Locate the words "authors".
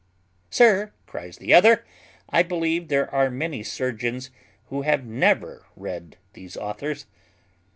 6.57-7.05